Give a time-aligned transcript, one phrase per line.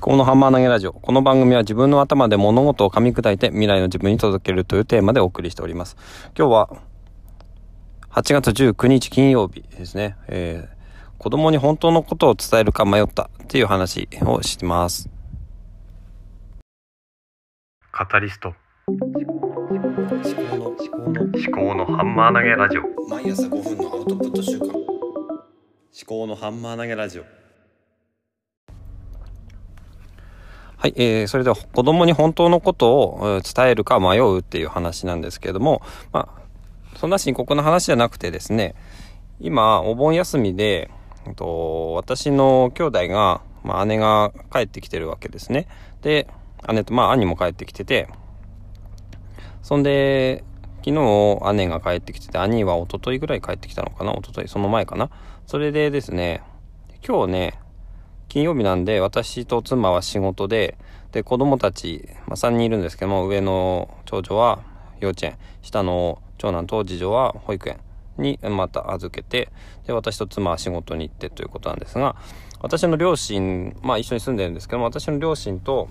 [0.00, 0.92] 考のハンマー投げラジオ。
[0.92, 5.96] この番組は自分の頭で物事を噛み砕いて未来の自分に届けるというテーマでお送りしております。
[6.38, 6.70] 今日は
[8.10, 10.16] 8月19日金曜日ですね。
[10.28, 15.08] えー、子供に本当のことを伝えるか迷ったっていう話をしてます。
[17.90, 18.54] カタリスト。
[18.86, 19.36] 思考
[20.56, 22.82] の思考の思考のハンマー投げラジオ。
[23.08, 24.68] 毎朝5分のアウトプット週間。
[24.68, 24.76] 思
[26.06, 27.41] 考のハンマー投げラジオ。
[30.82, 38.74] はい、えー、それでは子供に本当のことを伝えるか迷うっていう話なんですけれども、まあ、そんな深刻な話じゃなくてですね、
[39.38, 40.90] 今、お盆休みで、
[41.36, 45.68] と私の兄弟が、まあ、姉が帰ってきてるわけですね。
[46.00, 46.26] で、
[46.72, 48.08] 姉と、まあ、兄も帰ってきてて、
[49.62, 50.42] そんで、
[50.84, 54.14] 昨日姉が帰ってきてて、兄は一昨日ぐらい帰ってきたのかな？
[54.14, 55.10] 一昨日その前かな？
[55.46, 56.42] それでですね、
[57.06, 57.60] 今日ね、
[58.32, 60.78] 金曜日なんで、私と妻は仕事で、
[61.12, 64.60] で、子供たち、まあ、3人いるんですけども、上の長女は
[65.00, 67.78] 幼稚園、下の長男と次女は保育園。
[68.16, 69.50] にまた預けて、
[69.86, 72.16] で、私と妻は仕事に行ってということなんですが、
[72.60, 75.90] 私の両親、まあ一緒に住んでるんですけども、私の両親と、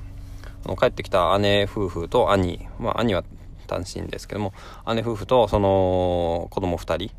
[0.79, 3.23] 帰ってきた姉夫婦と兄、まあ兄は
[3.67, 4.53] 単身ですけども、
[4.95, 7.11] 姉夫婦とその子供2人。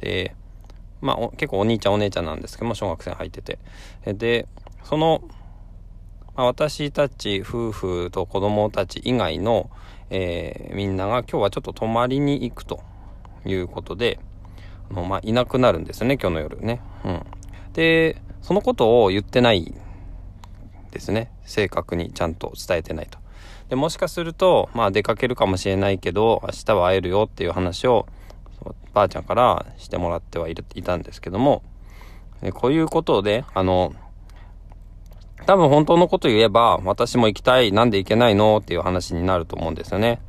[0.00, 0.34] で、
[1.04, 3.58] まあ、結構お兄ちゃんお姉ちゃんなんですけども、小学生入ってて。
[4.06, 4.48] で、
[4.84, 5.22] その、
[6.34, 9.68] まあ、私たち夫婦と子供たち以外の、
[10.08, 12.82] えー、みんなが今日はちょっと泊まりに行くと
[13.44, 14.18] いうことで、
[14.90, 16.80] あのまあ、いなくなるんですね、今日の夜ね。
[17.04, 17.22] うん。
[17.74, 19.74] で、そのことを言ってない
[20.90, 21.30] ですね。
[21.44, 23.18] 正確にちゃんと伝えてないと。
[23.68, 28.06] で、もしかすると、まあ出かけるかもしれないけど、明日は会えるよっていう話を、
[28.92, 31.62] ばあちゃんからしてもらってはいるいたんですけども、
[32.42, 33.94] えこういうことで、あの、
[35.46, 40.20] 多分本当のこと言えば、私も行きたい、なんで行けないのっていう話になると思うんですよね。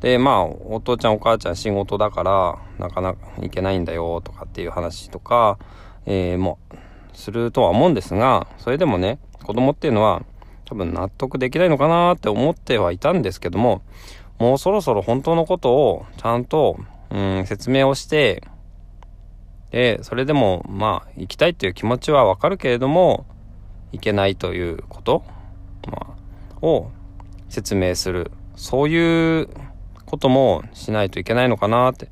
[0.00, 5.58] で、まあ、お父ちゃんお母ちゃん仕事だから、なかなか行けないんだよとかっていう話とか、
[6.06, 10.22] えー、もう、するとは思うんですが、それでもね、子供っていうのは、
[10.64, 13.82] 多分納得できないのかなって思ってはいたんですけども、
[14.38, 16.78] もうそろそろ本当のことをちゃんと
[17.12, 18.42] うん、説明をして、
[19.70, 23.26] で、それでも、まあ、行きたいっていう気持ちはわかるけれども、
[23.92, 25.22] 行けないということ、
[25.90, 26.16] ま
[26.62, 26.90] あ、を
[27.50, 28.30] 説明する。
[28.56, 29.48] そういう
[30.06, 32.08] こともしないといけないのかなって。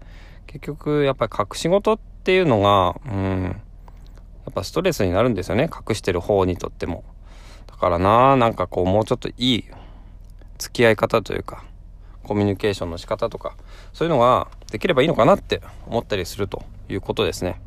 [0.47, 3.51] 結局、やっぱり隠し事っていうのが、うん、や
[4.51, 5.71] っぱストレスになるんですよね。
[5.89, 7.05] 隠してる方にとっても。
[7.67, 9.65] だからな、なんかこう、もうちょっといい
[10.59, 11.65] 付き合い方というか、
[12.25, 13.57] コミュニケーションの仕方とか、
[13.93, 17.61] そういうのができればいいのかなって思ったりするということですね。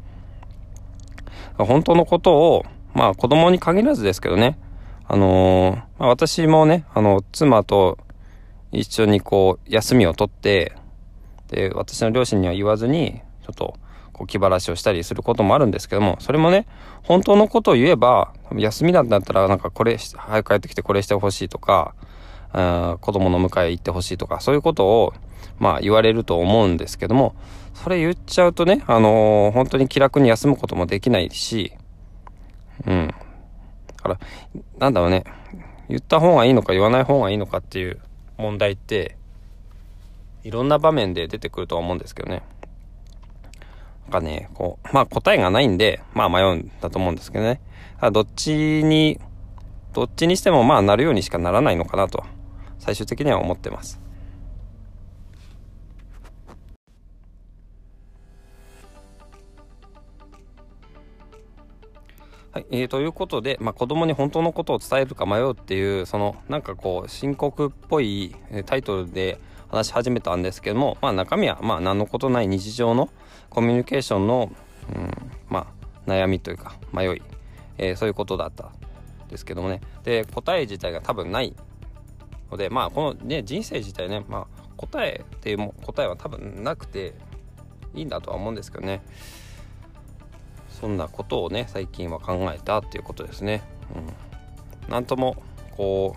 [1.57, 4.57] 本当のことを、まあ子供に限らずですけどね、
[5.07, 7.97] あのー、まあ、私もね、あの、妻と
[8.71, 10.73] 一緒にこう、休みを取って、
[11.49, 13.75] で、私の両親には言わずに、ちょっと、
[14.13, 16.67] こう気晴らしをしたりすることもあるんですけども、それもね、
[17.03, 21.95] 本当のことを言えば、休みなんだったらなんかこれ、早く帰ってきてこれしてほしいとか、
[22.53, 25.13] 子供の迎え行ってほしいとか、そういうことを、
[25.59, 27.35] まあ言われると思うんですけども、
[27.73, 31.73] それ言っちゃうとね、あのー、本当に気楽に休むこともできないし、
[32.85, 33.07] うん。
[33.07, 34.19] だから、
[34.77, 35.23] なんだろうね、
[35.89, 37.99] 言った方がいいのか言わない方がいいのかっていう
[38.37, 39.17] 問題って、
[40.43, 42.43] いろんな場面で出てくるとは思うんですけどね。
[44.03, 47.61] なんかね、こう、まあ答えがないんで、まあ迷うんだと思うんですけどね。
[48.11, 49.19] どっちに、
[49.93, 52.23] どっちにしてもまあなるようにしかならないのかなと
[52.83, 54.01] 最終的には思ってます。
[62.51, 68.35] はい、えー、ということで、まあ、子供に本当のことを伝えるか迷うっていう、その、なんかこう、深刻っぽい
[68.65, 69.39] タイトルで
[69.69, 73.09] 話し始めたんですけども、まあ、中身は、まあ、何のことない日常の
[73.49, 74.51] コミュニケーションの、
[74.93, 75.09] うん、
[75.49, 75.67] ま
[76.05, 77.21] あ、悩みというか、迷い、
[77.77, 78.71] えー、そういうことだった
[79.29, 79.79] ですけどもね。
[80.03, 81.55] で、答え自体が多分ない
[82.53, 87.13] ので、まあ、このね、人生自体ね、まあ、答えっていうも答えは多分なくて
[87.93, 89.01] いいんだとは思うんですけどね。
[90.69, 93.63] そんなことをね、最近は考えたっていうことですね。
[93.95, 94.91] うん。
[94.91, 95.35] なんとも、
[95.71, 96.15] こ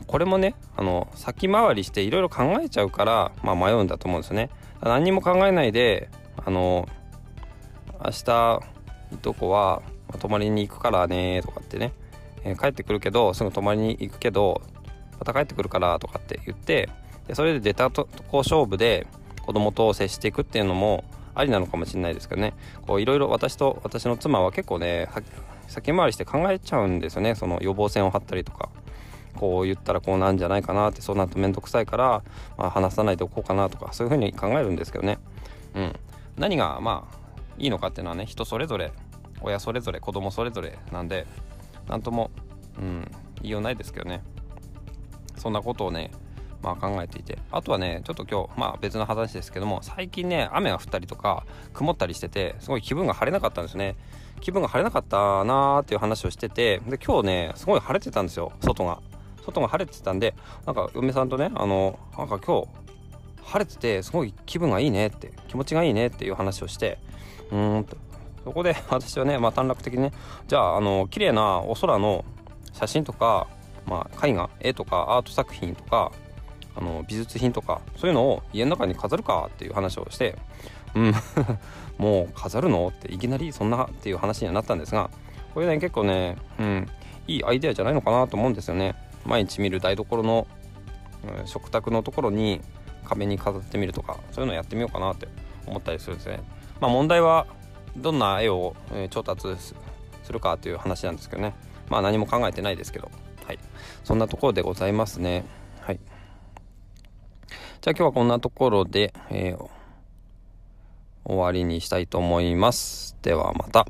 [0.00, 4.50] う、これもね、あの、先回りしていろいろ考えちゃうから、まあ迷うんだと思うんですよね。
[4.82, 6.10] 何にも考えないで、
[6.44, 6.88] あの、
[8.04, 8.60] 明日、
[9.12, 9.82] いとこは、
[10.18, 11.92] 泊まりに行くからねとかってね、
[12.44, 14.62] えー、帰ってくるけど、すぐ泊まりに行くけど、
[15.18, 16.88] また帰ってくるからとかって言って
[17.26, 19.06] でそれで出たとこ勝負で
[19.42, 21.04] 子供と接していくっていうのも
[21.34, 22.54] ありなのかもしれないですけどね。
[22.86, 25.08] こういろいろ私と私の妻は結構ね
[25.68, 27.34] 先回りして考えちゃうんですよね。
[27.34, 28.68] その予防線を張ったりとか。
[29.36, 32.24] こう言ったらこうなんじゃないかなってそうなると面倒くさいから、
[32.56, 35.18] まあ、話さないでおこうかなとかそういうふうに考えるんですけどね、
[35.76, 35.92] うん、
[36.36, 37.18] 何がまあ
[37.56, 38.90] いいのかっていうのはね人それぞれ
[39.40, 41.24] 親それぞれ子供それぞれなんで
[41.86, 42.32] 何とも、
[42.78, 43.08] うん、
[43.42, 44.22] 言いようないですけどね。
[45.38, 46.10] そんなことをね
[46.62, 47.38] まあ考えていて。
[47.50, 53.96] あとはねちょっと今日まあ別の話ですけども最近ね雨が降ったりとか曇ったりしててすごい気分が晴れなかったんですね。
[54.40, 59.00] 気分が晴れなかったなーっていう話をしててで今日ねすごい晴れてたんですよ外が。
[59.44, 60.34] 外が晴れてたんで
[60.66, 62.68] なんか嫁さんとねあのなんか今日
[63.44, 66.98] 晴れててすごい気分がいいねって気持ちがいいねっていう話をして
[67.50, 67.96] うーんと
[68.44, 70.12] そこで私はね、まあ、短絡的にね
[70.46, 72.24] じゃああの綺麗なお空の
[72.74, 73.48] 写真とか、
[73.88, 76.12] まあ、絵画絵とかアート作品とか
[76.76, 80.36] あの美術品とかそういうのを家の中に飾るかっていう話をして
[80.94, 81.14] うん
[81.98, 85.10] もう飾るのっていきなりそんなっていう話にはなったんですが
[85.54, 86.88] これね結構ね、うん、
[87.26, 88.94] いいアイデアじゃないのかなと思うんですよね。
[89.26, 90.46] 毎日見る台所の、
[91.40, 92.60] うん、食卓のところに
[93.04, 95.26] 壁に飾ってみるとかそういうのやってみようかなって
[95.66, 96.40] 思ったりするんですね。
[96.80, 97.46] まあ問題は
[97.96, 98.76] どんな絵を、
[99.10, 99.74] 調達す
[100.32, 101.54] るかという話なんですけどね。
[101.88, 103.10] まあ何も考えてないですけど。
[103.48, 103.58] はい。
[104.04, 105.46] そんなところでございますね。
[105.80, 106.00] はい。
[107.80, 109.68] じゃあ今日はこんなところで、えー、
[111.24, 113.16] 終わりにしたいと思います。
[113.22, 113.86] ではまた。